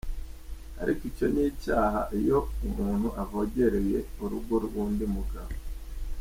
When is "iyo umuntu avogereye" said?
2.19-3.97